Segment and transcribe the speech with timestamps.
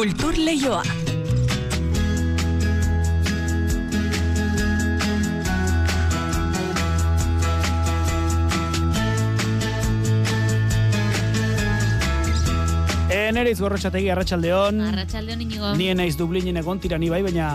[0.00, 0.80] Kultur Leioa.
[13.30, 14.80] Nere izgorrotxategi arratsaldeon.
[14.88, 15.74] Arratxaldeon inigo.
[15.76, 17.50] Nien naiz Dublinen egon tirani bai, baina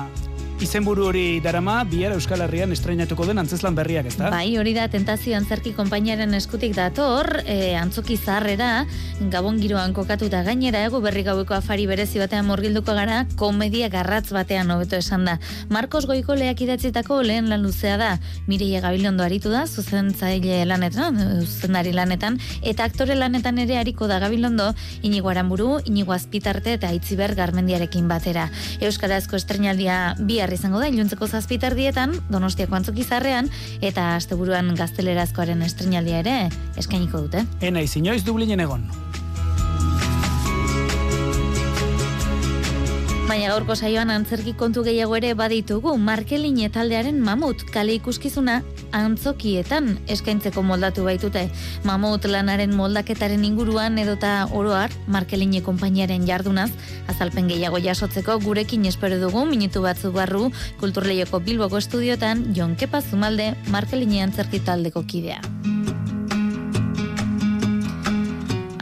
[0.63, 4.29] izenburu hori darama bihar Euskal Herrian estreinatuko den antzeslan berriak, ezta?
[4.31, 8.85] Bai, hori da tentazio antzerki konpainiaren eskutik dator, e, antzoki zaharrera,
[9.33, 14.71] gabon giroan kokatuta gainera, ego berri gaueko afari berezi batean morgilduko gara, komedia garratz batean
[14.71, 15.37] hobeto esan da.
[15.69, 18.13] Marcos Goiko leak idatzitako lehen lan luzea da,
[18.47, 24.71] Mireia Gabilondo aritu da, zuzentzaile lanetan, zuzendari lanetan, eta aktore lanetan ere hariko da Gabilondo,
[25.03, 28.47] inigo aranburu, inigo azpitarte eta itziber garmendiarekin batera.
[28.79, 33.49] Euskarazko estrenaldia bi bihar izango da iluntzeko zazpitardietan, donostiako antzokizarrean,
[33.81, 36.35] eta asteburuan gaztelerazkoaren estrenaldia ere
[36.77, 37.45] eskainiko dute.
[37.65, 38.85] Ena izinoiz Dublinen egon.
[43.25, 48.61] Baina gaurko saioan antzerki kontu gehiago ere baditugu, Markelin taldearen mamut kale ikuskizuna
[48.95, 51.45] antzokietan eskaintzeko moldatu baitute.
[51.87, 56.71] Mamut lanaren moldaketaren inguruan edota oroar Markeline konpainiaren jardunaz,
[57.11, 63.53] azalpen gehiago jasotzeko gurekin espero dugu minutu batzu barru kulturleioko Bilboko estudiotan Jon Kepa Zumalde
[63.69, 65.41] Markeline antzerki taldeko kidea.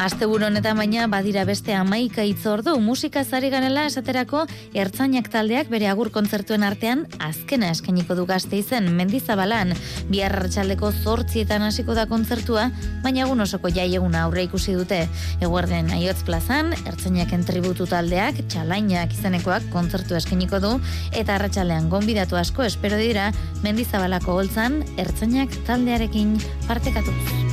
[0.03, 4.41] Asteburu honetan baina badira beste amaika itzordu musika zari ganela esaterako
[4.75, 9.71] ertzainak taldeak bere agur kontzertuen artean azkena eskainiko du gazte izen mendizabalan.
[10.09, 12.65] Bihar hartxaldeko zortzietan hasiko da kontzertua
[13.05, 14.99] baina egun osoko jai egun aurre ikusi dute.
[15.39, 20.75] Eguerden aiotz plazan ertzainaken tributu taldeak txalainak izanekoak kontzertu eskainiko du
[21.13, 23.31] eta arratsalean gonbidatu asko espero dira
[23.63, 26.35] mendizabalako holtzan ertzainak taldearekin
[26.67, 27.52] partekatuz.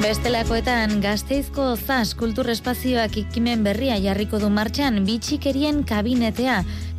[0.00, 6.54] Bestelakoetan gazteizko zaz kulturespazioak ikimen berria jarriko du martxan bitxikerien kabinetea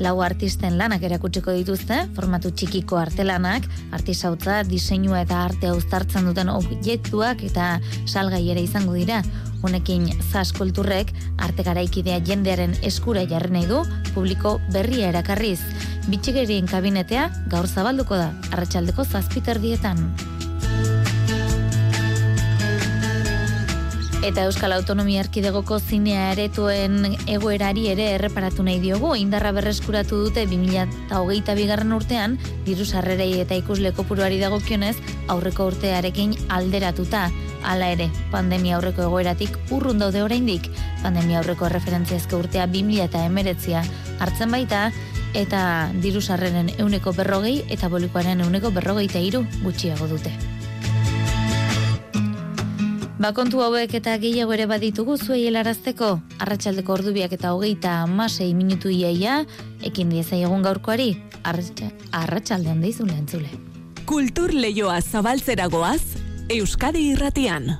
[0.05, 3.65] lau artisten lanak erakutsiko dituzte, formatu txikiko artelanak,
[3.97, 7.71] artisautza, diseinua eta arte uztartzen duten objektuak eta
[8.05, 9.23] salgai ere izango dira.
[9.65, 11.09] Honekin zaz kulturrek
[11.41, 13.81] arte garaikidea jendearen eskura jarri nahi du
[14.13, 15.59] publiko berria erakarriz.
[16.05, 20.05] Bitxikerien kabinetea gaur zabalduko da, arratsaldeko zazpiterdietan.
[24.21, 29.15] Eta Euskal Autonomia Erkidegoko zinea eretuen egoerari ere erreparatu nahi diogu.
[29.17, 32.35] Indarra berreskuratu dute 2008 bigarren urtean,
[32.67, 34.93] diru sarrerei eta ikusle kopuruari dagokionez,
[35.25, 37.31] aurreko urtearekin alderatuta.
[37.65, 40.69] Hala ere, pandemia aurreko egoeratik urrun daude oraindik.
[41.01, 43.81] Pandemia aurreko referentziazko urtea 2000 eta emeretzia
[44.21, 44.91] hartzen baita,
[45.33, 50.60] eta diru sarreren euneko berrogei eta bolikoaren euneko berrogei eta iru gutxiago dute.
[53.21, 56.07] Bakontu hauek eta gehiago ere baditugu zuei helarazteko,
[56.41, 59.43] arratsaldeko ordubiak eta hogeita amasei minutu iaia,
[59.85, 61.11] ekin diezai egun gaurkoari,
[61.43, 63.53] arratsaldean deizu lehentzule.
[64.09, 66.01] Kultur lehioa zabaltzeragoaz,
[66.49, 67.75] Euskadi irratian.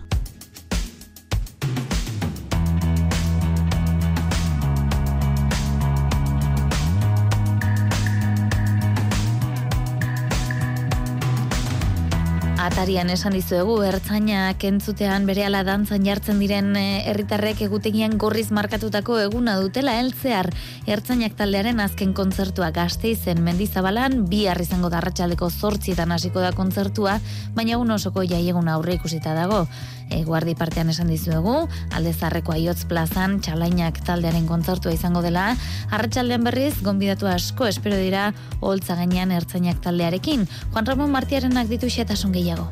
[12.62, 19.18] Atarian esan dizuegu, ertzaina kentzutean bere ala dantzan jartzen diren eh, herritarrek egutegian gorriz markatutako
[19.24, 20.52] eguna dutela heltzear.
[20.86, 27.18] Ertzainak taldearen azken kontzertua gazte izen mendizabalan, bi izango darratxaleko zortzietan hasiko da kontzertua,
[27.56, 29.66] baina egun osoko jaiegun aurre ikusita dago
[30.12, 31.56] e, guardi partean esan dizuegu,
[31.96, 35.56] alde zarreko aiotz plazan, txalainak taldearen kontzertua izango dela,
[35.90, 40.48] arratsaldean berriz, gonbidatu asko, espero dira, holtza gainean ertzainak taldearekin.
[40.72, 42.68] Juan Ramon Martiarenak ditu xetasun gehiago.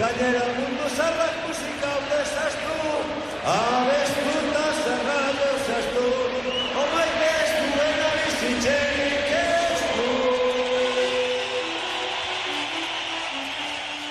[0.00, 1.90] Gainera mundu zarrak musika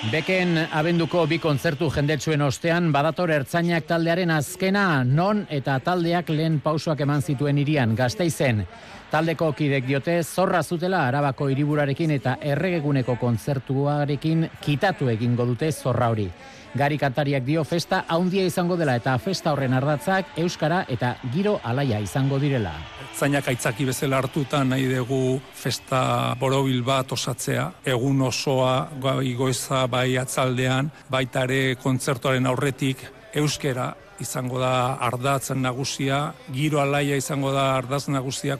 [0.08, 7.02] Beken abenduko bi kontzertu jendetsuen ostean badator ertzainak taldearen azkena non eta taldeak lehen pausoak
[7.04, 8.62] eman zituen irian gazteizen.
[9.10, 16.30] Taldeko kidek diote zorra zutela arabako hiriburarekin eta erregeguneko kontzertuarekin kitatu egingo dute zorra hori.
[16.70, 21.98] Gari kantariak dio festa haundia izango dela eta festa horren ardatzak euskara eta giro alaia
[21.98, 22.72] izango direla.
[23.18, 30.14] Zainak aitzaki bezala hartuta nahi dugu festa borobil bat osatzea, egun osoa gai goiza bai
[30.22, 33.02] atzaldean, baita ere kontzertuaren aurretik
[33.34, 33.90] euskera
[34.20, 38.58] izango da ardatzen nagusia, giro alaia izango da ardaz nagusia,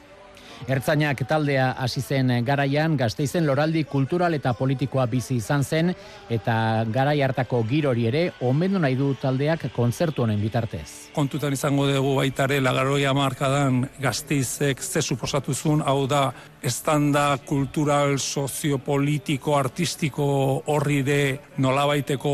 [0.67, 5.93] Ertzainak taldea hasi zen garaian gazteizen loraldi kultural eta politikoa bizi izan zen
[6.29, 11.13] eta garai hartako girori ere omendu nahi du taldeak kontzertu honen bitartez.
[11.15, 16.31] Kontutan izango dugu baitare lagaroia markadan gazteizek ze suposatu zuen, hau da
[16.61, 20.27] estanda kultural, soziopolitiko, artistiko
[20.67, 21.21] horri de
[21.57, 22.31] nolabaiteko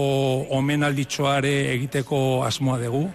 [0.59, 3.07] omenalditxoare egiteko asmoa dugu.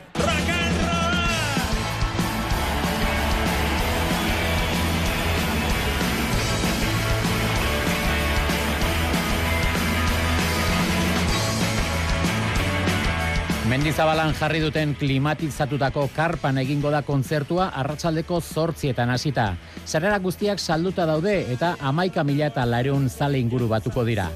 [14.02, 19.44] Mendizabalan jarri duten klimatizatutako karpan egingo da kontzertua arratsaldeko zortzietan hasita.
[19.86, 24.26] Zerrera guztiak salduta daude eta amaika mila eta lareun zale inguru batuko dira.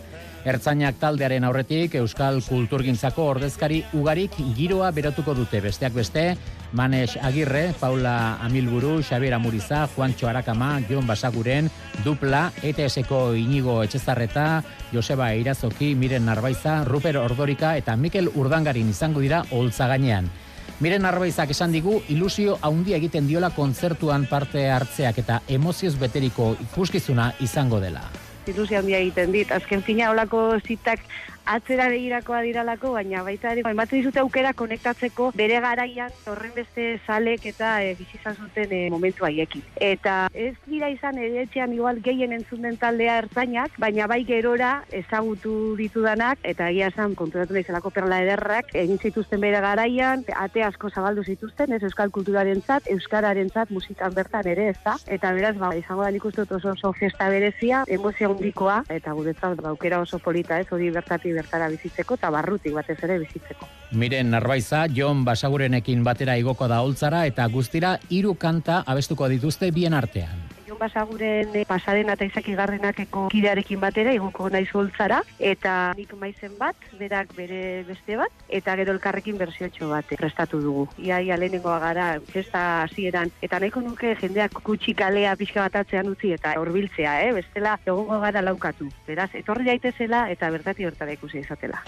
[0.46, 6.36] Ertzainak taldearen aurretik Euskal Kulturgintzako ordezkari ugarik giroa berotuko dute besteak beste,
[6.70, 11.66] Manes Agirre, Paula Amilburu, Xabier Amuriza, Juancho Arakama, Jon Basaguren,
[12.04, 14.62] Dupla, ETS-eko Inigo Etxezarreta,
[14.92, 20.30] Joseba Irazoki, Miren Narbaiza, Ruper Ordorika eta Mikel Urdangarin izango dira holtza gainean.
[20.78, 27.32] Miren Narbaizak esan digu ilusio haundia egiten diola kontzertuan parte hartzeak eta emozioz beteriko ikuskizuna
[27.40, 28.06] izango dela
[28.48, 29.52] ilusia handia egiten dit.
[29.52, 31.02] Azken fina olako zitak
[31.46, 37.46] atzera begirakoa diralako, baina baita ere, ematen dizute aukera konektatzeko bere garaian horren beste salek
[37.52, 39.62] eta e, bizizan zuten e, momentu haiekin.
[39.80, 45.76] Eta ez dira izan ere igual gehien entzun den taldea ertzainak, baina bai gerora ezagutu
[45.78, 47.64] ditudanak, eta egia esan konturatu nahi
[47.94, 53.50] perla ederrak, egin zituzten bere garaian, ate asko zabaldu zituzten, ez euskal kulturaren zat, euskararen
[53.50, 56.92] zat, musikan bertan ere ez da, eta beraz, ba, izango da nik uste oso, oso
[56.92, 62.18] festa berezia, emozio handikoa, eta guretzat, ba, aukera oso polita ez, hori bertati bertara bizitzeko
[62.20, 63.68] eta barrutik batez ere bizitzeko.
[63.96, 69.94] Miren Narbaiza, Jon Basagurenekin batera igoko da holtzara eta guztira hiru kanta abestuko dituzte bien
[69.94, 70.45] artean.
[70.76, 76.52] Jon Basaguren eh, pasaren eta izaki garrenakeko kidearekin batera igoko naiz holtzara eta nik maizen
[76.58, 80.84] bat, berak bere beste bat, eta gero elkarrekin bersiotxo bat prestatu dugu.
[81.00, 86.34] Ia, ia lehenengoa gara, festa hasieran eta nahiko nuke jendeak kutsi kalea pixka batatzean utzi
[86.36, 87.32] eta horbiltzea, eh?
[87.40, 88.90] bestela egongo gara laukatu.
[89.08, 91.80] Beraz, etorri daitezela eta bertati hortara ikusi izatela.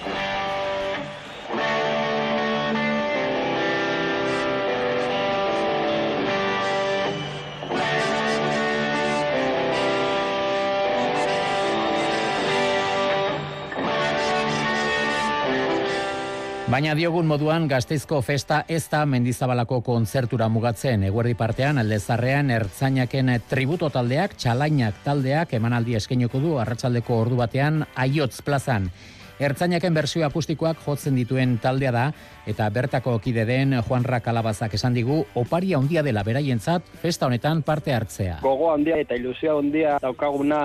[16.69, 21.06] Baina diogun moduan gazteizko festa ez da mendizabalako kontzertura mugatzen.
[21.09, 28.43] Eguerdi partean, aldezarrean, ertzainaken tributo taldeak, txalainak taldeak, emanaldi eskenoko du, arratsaldeko ordu batean, aiotz
[28.44, 28.91] plazan.
[29.38, 32.05] Ertzainaken bersio akustikoak jotzen dituen taldea da,
[32.50, 37.94] eta bertako kide den Juanra Kalabazak esan digu, oparia handia dela beraientzat festa honetan parte
[37.94, 38.40] hartzea.
[38.43, 40.58] Gogo handia eta ilusio handia daukaguna,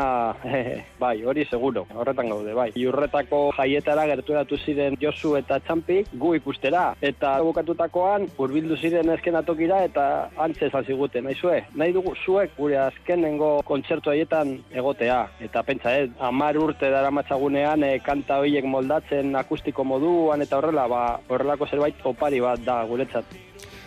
[1.03, 2.71] bai, hori seguro, horretan gaude, bai.
[2.81, 9.83] Iurretako jaietara gerturatu ziren Josu eta Txampi gu ikustera, eta bukatutakoan urbildu ziren ezken atokira
[9.85, 10.07] eta
[10.47, 15.93] antze esan ziguten, nahi zue, nahi dugu zuek gure azkenengo kontzertu haietan egotea, eta pentsa,
[15.93, 21.67] eh, amar urte dara matzagunean eh, kanta horiek moldatzen akustiko moduan eta horrela, ba, horrelako
[21.69, 23.25] zerbait opari bat da guretzat.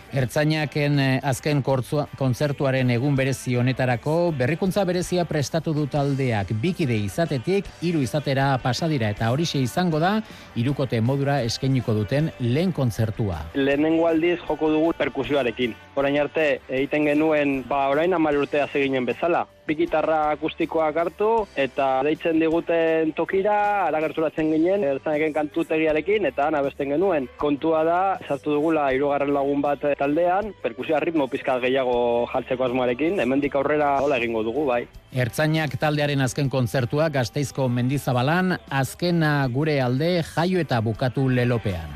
[0.07, 7.67] Ertzainaken eh, azken kortzua, kontzertuaren egun berezi honetarako berrikuntza berezia prestatu du taldeak bikide izatetik
[7.83, 10.13] hiru izatera pasadira eta horixe izango da
[10.55, 13.41] hirukote modura eskainiko duten lehen kontzertua.
[13.59, 15.75] Lehenengo aldiz joko dugu perkusioarekin.
[15.99, 22.39] Orain arte egiten genuen ba orain 10 urtea zeginen bezala bikitarra akustikoak hartu eta deitzen
[22.41, 23.57] diguten tokira
[23.87, 27.27] aragerturatzen ginen ertzaneken kantutegiarekin eta ana besten genuen.
[27.37, 31.97] Kontua da sartu dugula hirugarren lagun bat taldean, perkusioa ritmo pizka gehiago
[32.33, 34.85] jaltzeko asmoarekin, hemendik aurrera hola egingo dugu bai.
[35.11, 41.95] Ertzainak taldearen azken kontzertua Gasteizko Mendizabalan azkena gure alde jaio eta bukatu lelopean.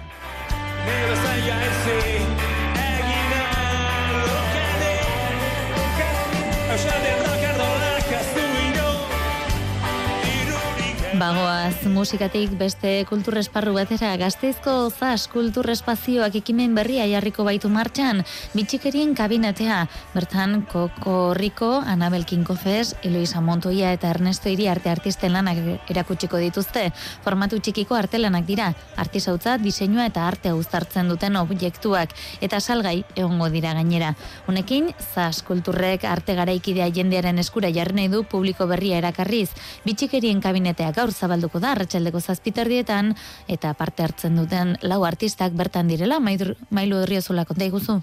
[11.22, 18.24] Bagoaz musikatik beste kulturesparru batera gazteizko zaz kulturespazioak ekimen berria jarriko baitu martxan,
[18.56, 19.84] bitxikerien kabinetea,
[20.16, 25.62] bertan Koko Riko, Anabel Kinkofes, Eloisa Montoia eta Ernesto Iri arte artisten lanak
[25.94, 26.88] erakutsiko dituzte,
[27.22, 33.76] formatu txikiko artelanak dira, artisautza, diseinua eta arte uztartzen duten objektuak, eta salgai egongo dira
[33.78, 34.16] gainera.
[34.50, 39.52] Honekin, zaz kulturrek arte garaikidea jendearen eskura jarri nahi du publiko berria erakarriz,
[39.86, 43.14] bitxikerien kabineteak gaur zabalduko da arratsaldeko zazpiterdietan
[43.48, 48.02] eta parte hartzen duten lau artistak bertan direla mailu herriozula konta iguzu.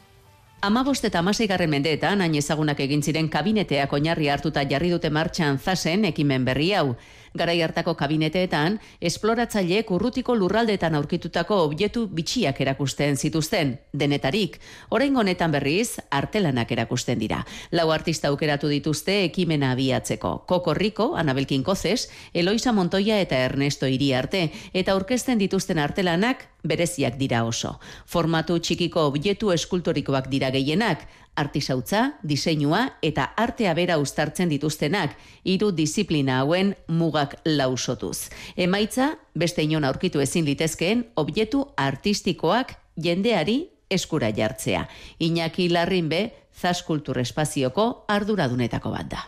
[0.61, 6.05] Amabost eta amaseigarren mendeetan, hain ezagunak egin ziren kabineteak oinarri hartuta jarri dute martxan zazen
[6.09, 6.97] ekimen berri hau.
[7.38, 14.59] Garai hartako kabineteetan, esploratzaileek urrutiko lurraldeetan aurkitutako objektu bitxiak erakusten zituzten, denetarik.
[14.90, 17.45] Orain honetan berriz, artelanak erakusten dira.
[17.71, 20.35] Lau artista aukeratu dituzte ekimena abiatzeko.
[20.50, 27.45] Koko Rico, Anabel Kinkozes, Eloisa Montoya eta Ernesto Iriarte, eta aurkezten dituzten artelanak bereziak dira
[27.45, 27.79] oso.
[28.07, 31.07] Formatu txikiko objektu eskultorikoak dira gehienak,
[31.38, 38.31] artisautza, diseinua eta artea bera uztartzen dituztenak, hiru disiplina hauen mugak lausotuz.
[38.57, 44.87] Emaitza, beste inon aurkitu ezin litezkeen, objektu artistikoak jendeari eskura jartzea.
[45.19, 49.23] Iñaki Larrinbe, Zaskultur Espazioko arduradunetako bat da.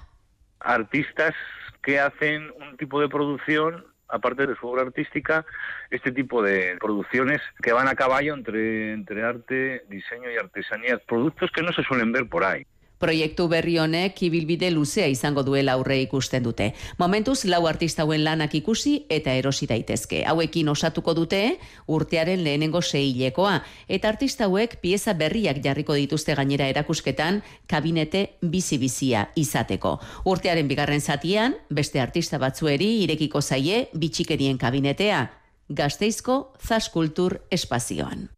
[0.61, 1.35] Artistas
[1.83, 5.45] que hacen un tipo de producción aparte de su obra artística,
[5.90, 11.50] este tipo de producciones que van a caballo entre, entre arte, diseño y artesanía, productos
[11.52, 12.67] que no se suelen ver por ahí.
[13.00, 16.66] Proiektu berri honek ibilbide luzea izango duela aurre ikusten dute.
[17.00, 20.21] Momentuz lau artista hauen lanak ikusi eta erosi daitezke.
[20.28, 21.40] Hauekin osatuko dute
[21.88, 29.97] urtearen lehenengo seilekoa eta artista hauek pieza berriak jarriko dituzte gainera erakusketan kabinete bizi-bizia izateko.
[30.28, 35.25] Urtearen bigarren zatian beste artista batzueri irekiko zaie bitxikerien kabinetea.
[35.71, 38.28] Gasteizko Zaskultur espazioan.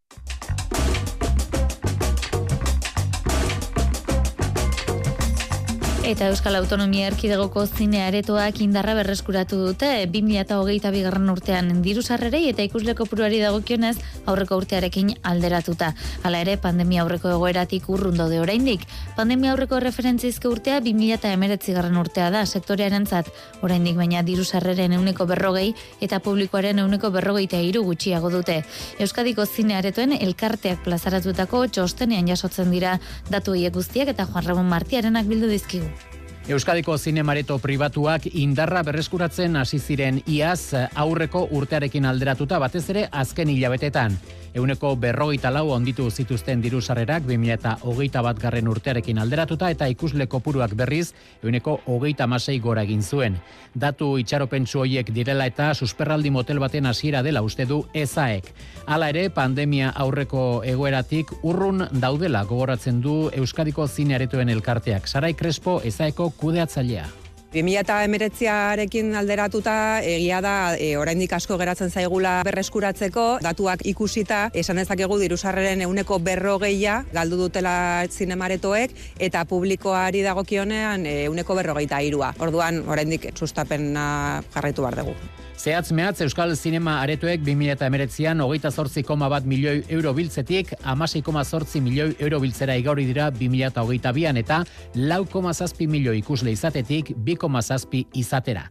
[6.13, 12.67] Eta Euskal Autonomia Erkidegoko zine aretoak indarra berreskuratu dute 2022 bigarren urtean diru sarrerei eta
[12.67, 13.95] ikusleko puruari dagokionez
[14.29, 15.95] aurreko urtearekin alderatuta.
[16.23, 18.85] Hala ere, pandemia aurreko egoeratik urrun daude oraindik.
[19.17, 23.33] Pandemia aurreko referentzizke urtea 2019 garren urtea da sektorearen zat.
[23.65, 25.73] Oraindik baina diru sarreren euneko berrogei
[26.05, 28.61] eta publikoaren euneko berrogei eta iru gutxiago dute.
[29.01, 32.99] Euskadiko zine aretoen elkarteak plazaratutako txostenean jasotzen dira
[33.33, 36.02] datu guztiak eta Juan Ramon Martiarenak bildu dizkigu.
[36.51, 44.17] Euskadiko zinemareto pribatuak indarra berreskuratzen hasi ziren iaz aurreko urtearekin alderatuta batez ere azken hilabetetan.
[44.53, 50.75] Euneko berrogeita lau onditu zituzten diru sarrerak 2008 bat garren urtearekin alderatuta eta ikusle kopuruak
[50.77, 53.39] berriz euneko hogeita masei gora egin zuen.
[53.75, 58.53] Datu itxaropentsu hoiek direla eta susperraldi motel baten hasiera dela uste du ezaek.
[58.85, 65.09] Hala ere, pandemia aurreko egoeratik urrun daudela gogoratzen du Euskadiko zinearetoen elkarteak.
[65.09, 67.22] Sarai Crespo ezaeko kudeatzailea.
[67.53, 75.85] 2008arekin alderatuta egia da e, oraindik asko geratzen zaigula berreskuratzeko datuak ikusita esan dezakegu dirusarreren
[75.85, 78.97] euneko berrogeia galdu dutela zinemaretoek
[79.29, 82.33] eta publikoari dagokionean euneko berrogeita irua.
[82.41, 85.17] Orduan oraindik sustapena jarraitu behar dugu.
[85.59, 91.45] Zehatz mehatz Euskal Zinema aretoek 2008an hogeita zortzi koma bat milioi euro biltzetik, amasei koma
[91.45, 94.63] zortzi milioi euro biltzera igauri dira 2008an eta
[94.97, 98.65] lau koma zazpi milioi ikusle izatetik, bi koma zazpi izatera.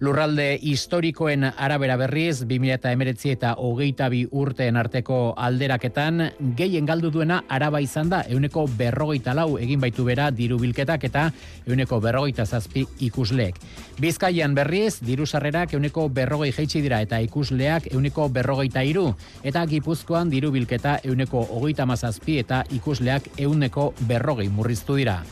[0.00, 6.24] Lurralde historikoen arabera berriz, 2008 eta hogeita bi urteen arteko alderaketan,
[6.58, 11.28] gehien galdu duena araba izan da, euneko berrogeita lau egin baitu bera diru bilketak eta
[11.66, 13.60] euneko berrogeita zazpi ikusleek.
[14.00, 19.12] Bizkaian berriz, diru sarrerak euneko berrogei jeitsi dira eta ikusleak euneko berrogeita iru,
[19.44, 25.22] eta gipuzkoan diru bilketa euneko hogeita mazazpi eta ikusleak euneko berrogei murriztu dira.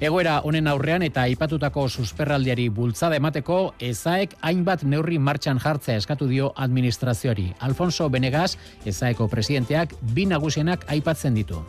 [0.00, 6.46] Egoera honen aurrean eta aipatutako susperraldiari bultzada emateko ezaek hainbat neurri martxan jartzea eskatu dio
[6.56, 7.50] administrazioari.
[7.68, 8.56] Alfonso Benegas,
[8.88, 11.60] ezaeko presidenteak, bi nagusienak aipatzen ditu.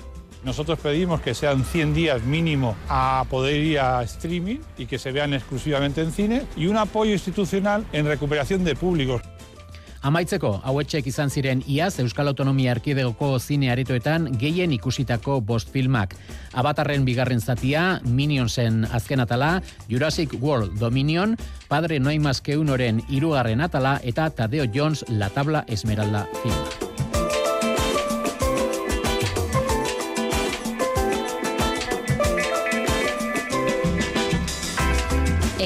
[0.46, 5.12] Nosotros pedimos que sean 100 días mínimo a poder ir a streaming y que se
[5.12, 9.22] vean exclusivamente en cine y un apoyo institucional en recuperación de públicos.
[10.02, 16.16] Amaitzeko, hauetxek izan ziren iaz Euskal Autonomia Erkidegoko zine aretoetan gehien ikusitako bost filmak.
[16.58, 19.54] Abatarren bigarren zatia, Minionsen azken atala,
[19.90, 21.38] Jurassic World Dominion,
[21.70, 26.91] Padre Noimazkeunoren irugarren atala eta Tadeo Jones La Tabla Esmeralda filma.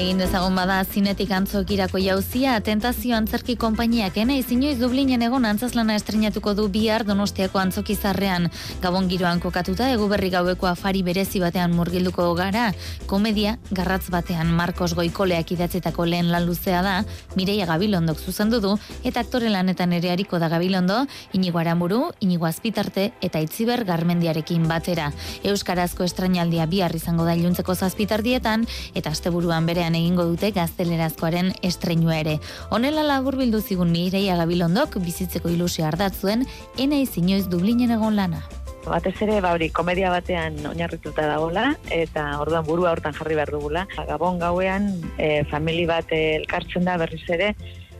[0.06, 6.52] Egin dezagon bada zinetik antzokirako jauzia, tentazio antzerki konpainiak ena izinoiz Dublinen egon antzazlana estrenatuko
[6.54, 8.46] du bihar donostiako antzokizarrean.
[8.84, 12.68] Gabon giroan kokatuta, egu berri gaueko afari berezi batean murgilduko gara,
[13.10, 16.94] komedia garratz batean Marcos Goikoleak idatzetako lehen lan luzea da,
[17.34, 21.00] Mireia Gabilondok zuzendu du, eta aktore lanetan ere hariko da Gabilondo,
[21.34, 25.10] inigo aramuru, inigo azpitarte, eta itziber garmendiarekin batera.
[25.42, 32.36] Euskarazko estrenaldia bihar izango da iluntzeko zazpitardietan, eta asteburuan bere egingo dute gaztelerazkoaren estreinua ere.
[32.70, 36.46] Honela labur bildu zigun Mireia Gabilondok bizitzeko ilusio ardatzuen,
[36.78, 38.44] ena inoiz Dublinen egon lana.
[38.86, 43.82] Batez ere, ba hori, komedia batean oinarrituta dagola, eta orduan burua hortan jarri behar dugula.
[43.96, 47.50] Gabon gauean, e, famili bat elkartzen da berriz ere,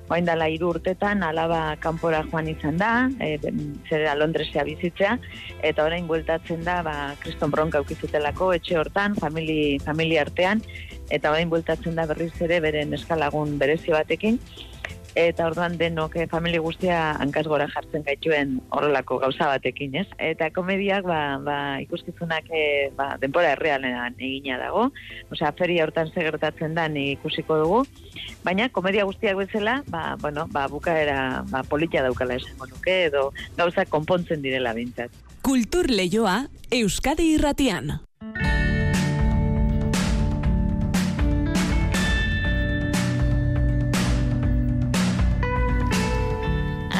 [0.06, 3.32] Oain dala iru urtetan, alaba kanpora joan izan da, e,
[3.90, 5.16] zera Londresea bizitzea,
[5.66, 10.62] eta orain bueltatzen da, ba, kriston bronka aukizutelako, etxe hortan, famili, famili artean,
[11.10, 14.40] eta orain bueltatzen da berriz ere beren eskalagun berezi batekin,
[15.16, 20.06] eta orduan denok eh, familia guztia hankaz gora jartzen gaituen horrelako gauza batekin, ez?
[20.20, 22.64] Eta komediak ba, ba, ikuskizunak e,
[22.96, 24.90] ba, denpora errealean egina dago,
[25.32, 27.80] osea, feria hortan segertatzen da ikusiko dugu,
[28.44, 33.86] baina komedia guztiak bezala, ba, bueno, ba, bukaera ba, politia daukala esango nuke, edo gauza
[33.88, 35.10] konpontzen direla bintzat.
[35.42, 37.96] Kultur Leioa, Euskadi Irratian.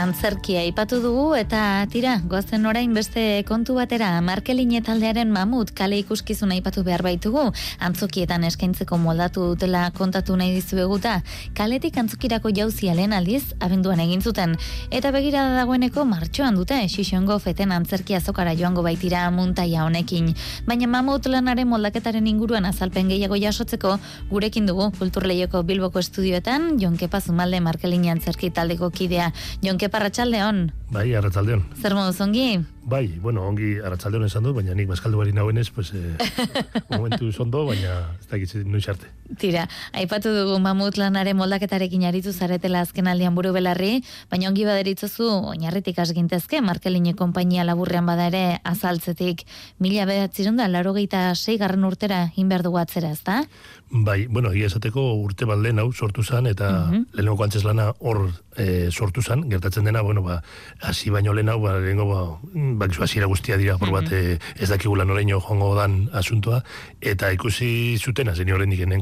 [0.07, 1.61] Antzerkia aipatu dugu eta
[1.91, 7.43] tira, goazen orain beste kontu batera, Markeline taldearen mamut kale ikuskizun aipatu behar baitugu,
[7.83, 11.17] antzokietan eskaintzeko moldatu dutela kontatu nahi dizueguta,
[11.59, 14.55] kaletik antzokirako jauzia lehen aldiz, abenduan egin zuten,
[14.95, 20.31] eta begirada dagoeneko martxoan dute, xixongo feten antzerkia zokara joango baitira muntaia honekin.
[20.71, 23.97] Baina mamut lanaren moldaketaren inguruan azalpen gehiago jasotzeko,
[24.31, 29.33] gurekin dugu kulturleioko Bilboko estudioetan, Jonke Pazumalde Markeline antzerki taldeko kidea.
[29.67, 30.59] Jonke Arratsaldeon.
[30.93, 31.63] Bai, arratsaldeon.
[31.81, 32.49] Zer modu ongi?
[32.87, 36.15] Bai, bueno, ongi arratsaldeon esan dut, baina nik bazkaldu bari nahuenez, pues, eh,
[36.93, 39.09] momentu zondo, baina ez da gitzen noiz arte.
[39.43, 45.27] Tira, aipatu dugu mamut lanare moldaketarekin aritu zaretela azken aldian buru belarri, baina ongi baderitzozu,
[45.51, 49.43] oinarritik asgintezke, Markeline konpainia laburrean bada ere azaltzetik,
[49.83, 53.43] mila behatzirun da, laro gehieta garren urtera inberdu atzera, ez da?
[53.91, 57.05] Bai, bueno, egia esateko urte bat lehen hau sortu zen, eta mm -hmm.
[57.15, 60.43] lehenoko antzes lana hor e, sortu zen, gertatzen dena, bueno, ba,
[60.83, 64.69] hasi baino lehen hau, ba, lehenko, ba, bak hasiera guztia dira, por bat, mm ez
[64.69, 66.63] dakigula noreño jongo dan asuntoa,
[67.01, 68.93] eta ikusi zuten, zen horren diken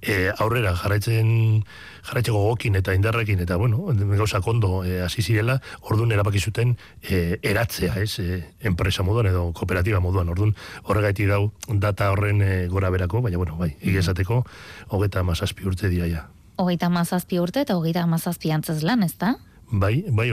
[0.00, 1.64] e, aurrera jarraitzen,
[2.04, 7.38] jarraitzeko gokin eta indarrekin, eta, bueno, gauza kondo e, hasi zirela, orduan erabaki zuten e,
[7.42, 12.90] eratzea, ez, e, enpresa moduan edo kooperatiba moduan, orduan horregaiti dau data horren e, gora
[12.90, 14.44] berako, baina, bueno, bai, egizateko,
[14.88, 16.28] hogeta mazazpi urte dira ja.
[16.56, 19.34] Hogeita mazazpi urte eta hogeita mazazpi antzaz lan, ez da?
[19.70, 20.30] Bai, bai,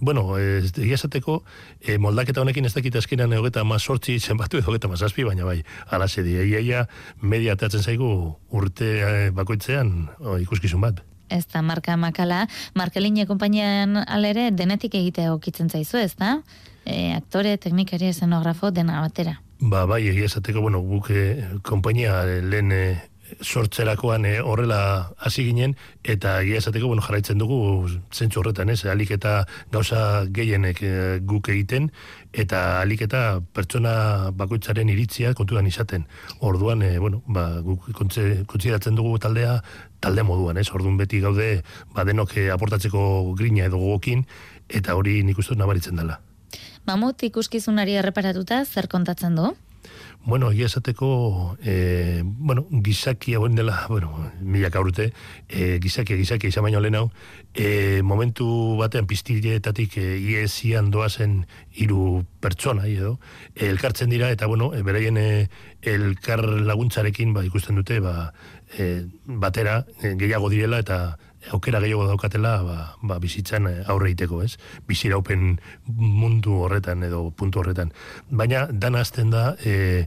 [0.00, 1.42] bueno, egia esateko,
[1.80, 5.44] e, moldaketa honekin ez dakit azkenan egeta ma sortzi zenbatu edo egeta ma zazpi, baina
[5.44, 6.86] bai, ala di, egia
[7.20, 11.04] media teatzen zaigu urte e, bakoitzean o, ikuskizun bat.
[11.30, 16.40] Ez da, marka makala, markeline kompainian alere denetik egite okitzen zaizu, ez da?
[16.84, 19.36] E, aktore, teknikari, esenografo, dena batera.
[19.60, 21.22] Ba, bai, egia esateko, bueno, guk e,
[21.62, 22.72] kompainia lehen
[23.40, 28.84] sortzerakoan e, horrela hasi ginen eta egia esateko bueno jarraitzen dugu zentzu horretan ez?
[28.84, 30.94] Alik eta gauza gehienek e,
[31.26, 31.90] guk egiten
[32.32, 36.06] eta alik eta pertsona bakoitzaren iritzia kontuan izaten.
[36.40, 39.60] Orduan e, bueno ba guk kontsideratzen dugu taldea
[40.00, 40.68] talde moduan ez?
[40.72, 41.62] Ordun beti gaude
[41.94, 44.26] ba denok aportatzeko grina edo gogokin
[44.68, 46.20] eta hori nik uste nabaritzen dela.
[46.86, 49.50] Mamut ikuskizunari erreparatuta zer kontatzen du?
[50.22, 55.14] Bueno, egia esateko, e, bueno, gizaki hauen dela, bueno, milak aurte,
[55.48, 57.06] e, gizaki, gizaki, izan baino lehen hau,
[57.54, 63.14] e, momentu batean piztileetatik e, iezian doazen hiru pertsona, edo,
[63.54, 65.48] e, elkartzen dira, eta, bueno, e, beraien e,
[65.80, 68.34] elkar laguntzarekin, ba, ikusten dute, ba,
[68.76, 71.16] e, batera, e, gehiago direla, eta
[71.48, 74.56] aukera gehiago daukatela ba, ba, bizitzan eh, aurre iteko, ez?
[74.88, 75.56] Biziraupen
[75.88, 77.94] mundu horretan edo puntu horretan.
[78.30, 80.06] Baina dan azten da, e,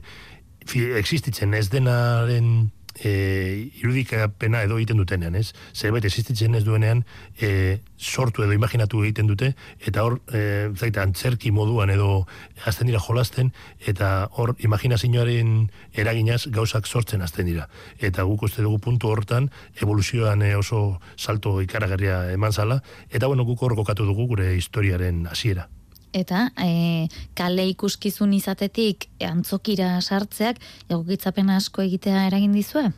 [0.96, 5.52] existitzen ez denaren e, irudikapena edo egiten dutenean, ez?
[5.74, 7.04] Zerbait existitzen ez duenean
[7.40, 12.24] e, sortu edo imaginatu egiten dute eta hor, e, zaita, antzerki moduan edo
[12.64, 13.52] azten dira jolasten
[13.86, 15.54] eta hor imaginazioaren
[15.92, 17.68] eraginaz gauzak sortzen azten dira.
[17.98, 23.62] Eta guk uste dugu puntu hortan evoluzioan oso salto ikaragarria eman zala eta bueno, guk
[23.62, 25.68] hor kokatu dugu gure historiaren hasiera
[26.14, 32.92] eta e, kale ikuskizun izatetik antzokira sartzeak egokitzapen asko egitea eragin dizue?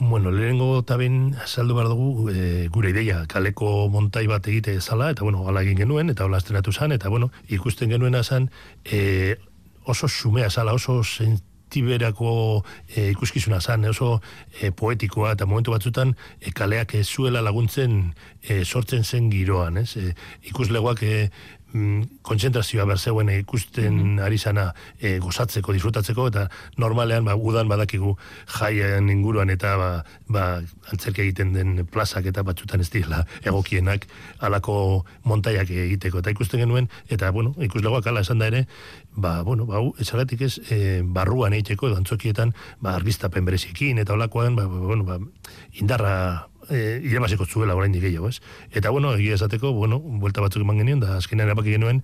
[0.00, 5.10] Bueno, lehenengo eta ben saldu behar dugu e, gure ideia, kaleko montai bat egite zala,
[5.12, 8.48] eta bueno, ala egin genuen, eta hola estrenatu zan, eta bueno, ikusten genuen zan,
[8.84, 9.36] e,
[9.84, 11.02] oso sumea zala, oso
[11.70, 14.22] tiberako e, ikuskizuna zan, oso
[14.60, 19.96] e, poetikoa, eta momentu batzutan e, kaleak ez zuela laguntzen e, sortzen zen giroan, ez?
[19.96, 20.14] E,
[20.50, 21.14] ikuslegoak e,
[21.72, 26.46] mm, kontzentrazioa berzeuen ikusten ari zana e, gozatzeko, disfrutatzeko, eta
[26.80, 28.16] normalean, ba, udan badakigu
[28.58, 29.90] jaien inguruan eta ba,
[30.28, 30.44] ba,
[30.92, 34.06] antzerke egiten den plazak eta batzutan ez dira egokienak
[34.40, 36.20] alako montaiak egiteko.
[36.20, 38.66] Eta ikusten genuen, eta bueno, ikuslegoak ala esan da ere,
[39.14, 44.56] ba, bueno, ba, esagatik ez, e, barruan egiteko, edo antzokietan, ba, argiztapen berezikin, eta olakoan,
[44.58, 45.20] ba, ba, bueno, ba,
[45.72, 48.40] indarra e, irabaziko zuela orain gehiago, ez?
[48.70, 52.02] Eta, bueno, egia esateko, bueno, buelta batzuk eman genien, da azkenean erabaki genuen,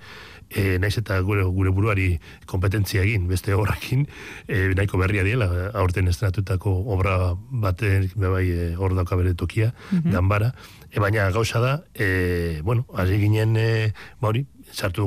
[0.50, 2.08] e, naiz eta gure, gure buruari
[2.50, 4.06] kompetentzia egin, beste horrekin,
[4.48, 10.12] e, nahiko berria diela, aurten estrenatutako obra baten, bai, e, hor dauka bere tokia, mm
[10.16, 10.52] ganbara,
[10.90, 15.06] e, baina gauza da, e, bueno, hasi ginen, e, bauri, sartu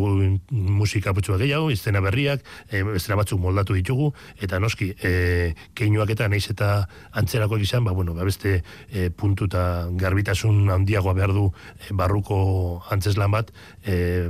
[0.52, 6.50] musika putxua gehiago, iztena berriak, e, batzuk moldatu ditugu, eta noski, e, keinuak eta naiz
[6.50, 11.94] eta antzerakoak izan, ba, bueno, ba, beste e, puntu eta garbitasun handiagoa behar du e,
[11.94, 13.54] barruko antzeslan bat,
[13.86, 14.30] e,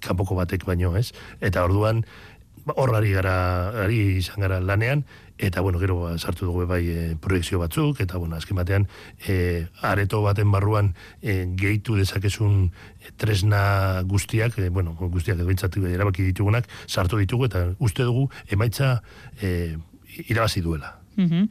[0.00, 1.12] kanpoko batek baino, ez?
[1.44, 2.04] Eta orduan,
[2.76, 3.34] horrari gara,
[3.84, 5.04] ari izan gara lanean,
[5.40, 8.86] eta bueno, gero ba, sartu dugu bai e, proiektzio batzuk, eta bueno, azken batean,
[9.26, 12.70] e, areto baten barruan e, gehitu dezakezun
[13.16, 19.00] tresna guztiak, e, bueno, guztiak edo erabaki ditugunak, sartu ditugu, eta uste dugu, emaitza
[19.40, 19.76] e,
[20.28, 20.99] irabazi duela.
[21.16, 21.48] Mm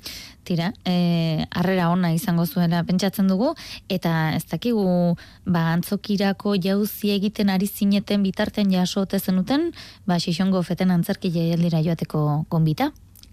[0.50, 3.52] Tira, e, arrera ona izango zuela pentsatzen dugu,
[3.88, 5.14] eta ez dakigu
[5.46, 9.72] ba, antzokirako jauzi egiten ari zineten bitarten jaso zenuten,
[10.08, 12.90] ba, xixongo feten antzerki jaialdira joateko konbita.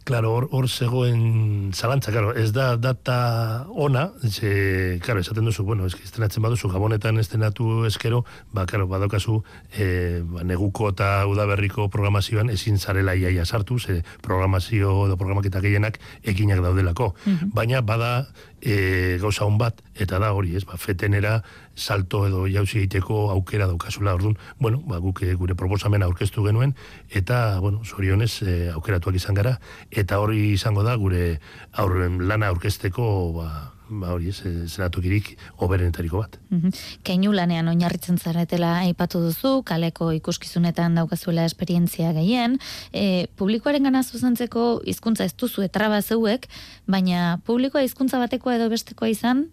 [0.06, 5.88] Claro, hor, hor zegoen zalantza, claro, ez da data ona, ze, claro, esaten duzu, bueno,
[5.90, 8.20] ez estrenatzen baduzu, gabonetan estrenatu eskero,
[8.54, 9.40] ba, claro, badaukazu,
[9.74, 15.98] e, ba, neguko eta udaberriko programazioan ezin zarela iaia sartu, ze programazio edo programaketa gehienak
[16.22, 17.16] ekinak daudelako.
[17.24, 17.50] Mhm.
[17.58, 18.28] Baina, bada,
[18.66, 21.38] e, gauza hon bat, eta da hori, ez, ba, fetenera
[21.76, 26.74] salto edo jauzi egiteko aukera daukazula, orduan, bueno, ba, guk e, gure proposamen aurkeztu genuen,
[27.14, 29.56] eta, bueno, zorionez, e, aukeratuak izan gara,
[29.90, 31.38] eta hori izango da, gure
[31.84, 33.50] aurren lana aurkezteko, ba,
[33.88, 36.38] ba hori ez, zenatukirik oberenetariko bat.
[36.50, 36.74] Mm
[37.06, 42.58] Keinu lanean oinarritzen zaretela aipatu duzu, kaleko ikuskizunetan daukazuela esperientzia gehien,
[42.92, 46.48] e, publikoaren gana zuzentzeko hizkuntza ez duzu etraba zeuek,
[46.86, 49.46] baina publikoa hizkuntza batekoa edo bestekoa izan,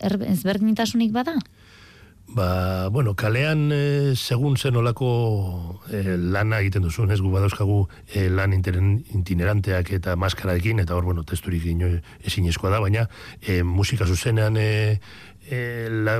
[0.00, 1.38] er, ezberdinitasunik bada?
[2.36, 7.16] Ba, bueno, kalean e, segun zen olako e, lana egiten duzu, ez?
[7.24, 7.78] Gu badauzkagu
[8.12, 11.88] e, lan interen, itineranteak eta maskaraekin, eta hor, bueno, testurik ino
[12.20, 13.06] ezin da, baina
[13.40, 15.00] e, musika zuzenean e,
[15.50, 16.18] e, la,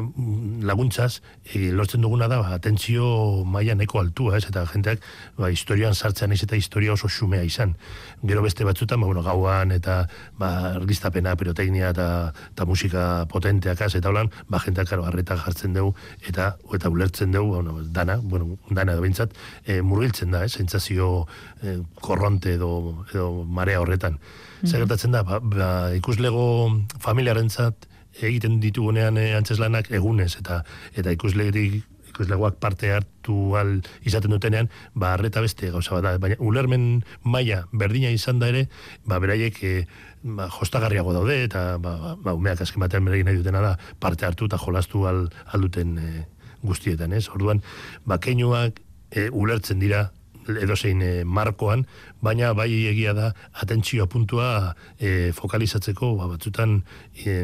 [0.66, 4.44] laguntzaz e, lortzen duguna da ba, atentzio maila neko altua, ez?
[4.50, 5.02] Eta jenteak
[5.38, 7.74] ba, historioan sartzen ez eta historia oso xumea izan.
[8.22, 9.98] Gero beste batzutan, ba, bueno, gauan eta
[10.38, 12.08] ba, argiztapena, piroteknia eta,
[12.52, 15.94] eta musika potenteak az, eta holan, ba, jenteak karo, arreta jartzen dugu
[16.26, 19.34] eta eta ulertzen dugu, bueno, dana, bueno, dana edo bintzat,
[19.66, 20.54] e, murgiltzen da, ez?
[20.56, 21.26] Sentzazio
[21.62, 24.20] e, korronte edo, edo marea horretan.
[24.62, 25.10] Mm -hmm.
[25.12, 27.86] da, ba, ba, ikuslego familiarentzat,
[28.20, 30.62] egiten ditugunean e, antzeslanak egunez eta
[30.96, 31.83] eta ikuslerik
[32.16, 38.11] ikuslegoak parte hartu al izaten dutenean, ba harreta beste gauza bat baina ulermen maila berdina
[38.14, 38.66] izan da ere,
[39.05, 39.74] ba beraiek e,
[40.22, 44.26] ba, jostagarriago daude eta ba, ba, ba umeak azken batean beregin nahi dutena da parte
[44.26, 46.26] hartu eta jolastu al, alduten e,
[46.64, 47.29] guztietan, ez?
[47.29, 47.62] Orduan,
[48.07, 50.11] ba keinuak e, ulertzen dira
[50.48, 51.87] edozein e, markoan,
[52.22, 53.32] baina bai egia da
[53.62, 56.80] atentzio puntua e, fokalizatzeko ba, batzutan
[57.24, 57.42] e,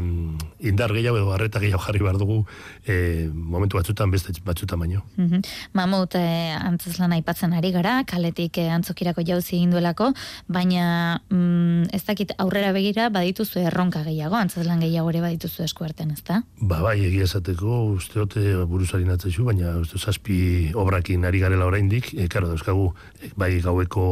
[0.60, 2.42] indar gehiago edo harreta gehiago jarri behar dugu
[2.86, 5.02] e, momentu batzutan beste batzutan baino.
[5.16, 5.42] Mm -hmm.
[5.72, 10.12] Mamut e, antzeslan aipatzen ari gara, kaletik e, antzokirako jauzi egin duelako,
[10.48, 16.22] baina mm, ez dakit aurrera begira badituzu erronka gehiago, antzeslan gehiago ere badituzu eskuarten, ez
[16.24, 16.42] da?
[16.60, 22.28] Ba, bai, egia esateko usteote buruzari natzaizu, baina uste zazpi obrakin ari garela oraindik, e,
[22.28, 22.91] karo, dauzkagu,
[23.36, 24.06] bai gaueko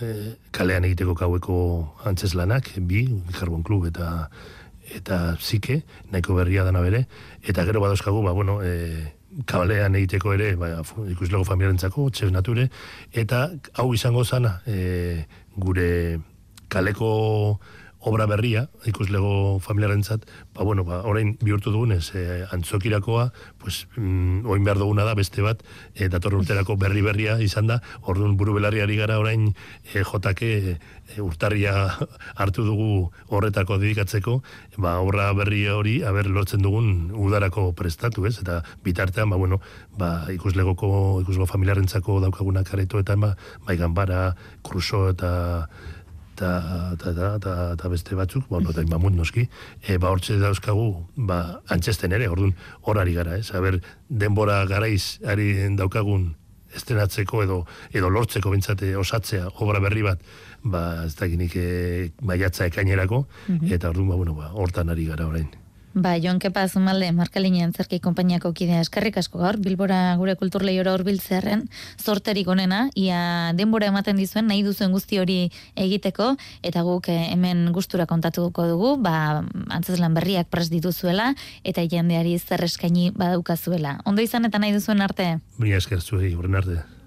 [0.00, 1.58] e, kalean egiteko kaueko
[2.08, 4.30] antzeslanak, bi, Carbon Club eta
[4.90, 7.04] eta zike, nahiko berria dana bere,
[7.46, 9.12] eta gero badozkagu, ba, bueno, e,
[9.46, 10.80] kabalean egiteko ere, ba,
[11.12, 12.66] ikuslego familiarentzako, txez nature,
[13.12, 13.44] eta
[13.78, 16.18] hau izango zana, e, gure
[16.70, 17.12] kaleko
[18.00, 24.64] obra berria, ikuslego familiarentzat, ba, bueno, ba, orain bihurtu dugunez, e, antzokirakoa, pues, mm, oin
[24.64, 25.62] behar duguna da, beste bat,
[25.94, 29.52] e, datorren urterako berri berria izan da, orduan buru belarriari gara orain
[29.92, 31.74] e, jotake e, urtarria
[32.40, 34.40] hartu dugu horretako dedikatzeko,
[34.78, 38.38] ba, obra berri hori, haber lortzen dugun udarako prestatu, ez?
[38.40, 39.60] Eta bitartean, ba, bueno,
[39.98, 43.34] ba, ikuslegoko, ikuslego familiarentzako daukagunak aretoetan, ba,
[43.68, 44.30] bai ganbara,
[44.64, 45.68] kruso eta
[46.40, 49.44] eta, eta, eta, eta, beste batzuk, bueno, eta imamut noski,
[49.84, 52.54] e, ba, hortze dauzkagu, ba, antzesten ere, orduan,
[52.88, 53.50] horari gara, ez?
[53.54, 56.30] Aber, denbora garaiz, ari daukagun
[56.74, 60.20] estrenatzeko edo edo lortzeko bintzate osatzea obra berri bat,
[60.62, 63.72] ba, ez da ginik e, maiatza ekainerako, Mhm.
[63.74, 65.48] eta orduan, ba, bueno, ba, hortan ari gara orain.
[65.92, 71.64] Ba, Jon Kepa Zumalde, Markalinean zerki konpainiako kidea eskerrik asko gaur, Bilbora gure kulturleiora hurbiltzearren
[71.98, 75.40] zorterik onena, ia denbora ematen dizuen, nahi duzuen guzti hori
[75.74, 81.32] egiteko, eta guk eh, hemen gustura kontatuko dugu, ba, antzeslan berriak pres dituzuela,
[81.66, 83.98] eta jendeari zer eskaini badaukazuela.
[84.06, 85.40] Ondo izan eta nahi duzuen arte?
[85.58, 86.99] Mila esker zuei, horren arte.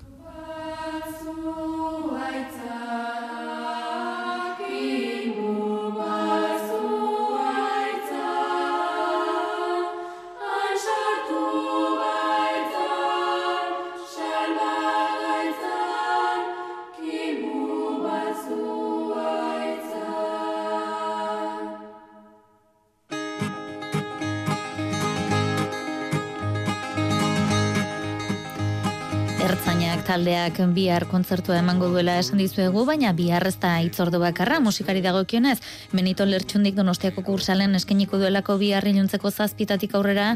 [29.43, 35.01] Ertzainak taldeak bihar kontzertua emango duela esan dizuegu, baina bihar ez da itzordu bakarra musikari
[35.03, 35.57] dagokionez.
[35.91, 40.29] Benito Lertxundik Donostiako kursalen eskainiko duelako bihar iluntzeko zazpitatik aurrera,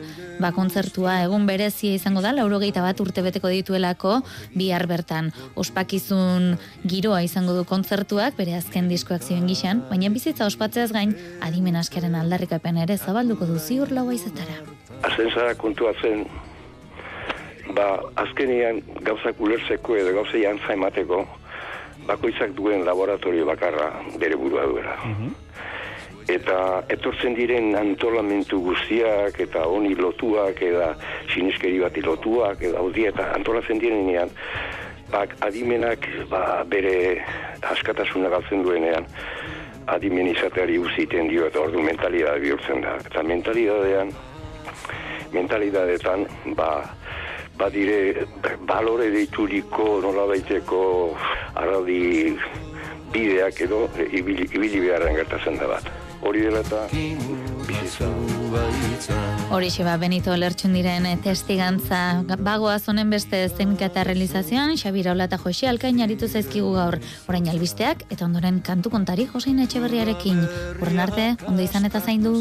[0.43, 4.17] ba kontzertua egun berezia izango da, laurogeita bat urte beteko dituelako
[4.57, 5.31] bihar bertan.
[5.55, 11.79] Ospakizun giroa izango du kontzertuak, bere azken diskoak zioen gixan, baina bizitza ospatzeaz gain, adimen
[11.79, 14.59] askeren aldarrikapen ere zabalduko du ziur lau aizetara.
[15.07, 16.27] Azenzara kontua zen,
[17.75, 21.25] ba, azkenian gauzak ulertzeko edo gauzei antza emateko,
[22.07, 24.95] bakoitzak duen laboratorio bakarra bere burua duela.
[26.27, 30.89] Eta etortzen diren antolamentu guztiak eta honi lotuak eta
[31.33, 34.29] sineskeri bati lotuak eta hau eta antolatzen direnean,
[35.11, 37.23] bak adimenak ba, bere
[37.63, 39.07] askatasuna galtzen duenean,
[39.87, 42.97] adimen izateari uziten dio eta ordu mentalidade bihurtzen da.
[43.07, 44.11] Eta mentalidadean,
[45.31, 46.27] mentalidadetan,
[46.59, 46.71] ba,
[47.57, 48.27] badire
[48.67, 50.81] balore deituriko nola baiteko
[51.55, 52.35] arraudi
[53.13, 55.89] bideak edo ibili, ibili beharren gertatzen da bat.
[56.27, 56.87] Hori dela eta
[57.67, 58.07] bizitza.
[59.53, 61.99] Horixe ba, Benito Lertxundiren eh, testigantza
[62.43, 66.97] bagoaz honen beste zenika eta realizazioan, Xabira Ola eta Jose Alkain aritu zaizkigu gaur,
[67.29, 70.41] orain albisteak, eta ondoren kantu kontari Josein Etxeberriarekin.
[70.81, 72.33] Urren arte, ondo izan eta zaindu.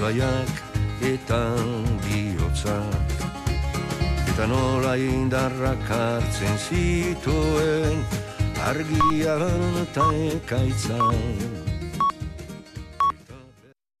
[0.00, 0.68] Ibaiak
[1.14, 1.40] eta
[2.06, 3.19] bihotzak
[4.40, 8.00] Eta nola indarrak hartzen zituen
[8.70, 9.44] Argian
[9.82, 11.69] eta ekaitzan